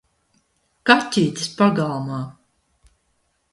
Kaķītis 0.91 1.53
pagalmā! 1.61 2.19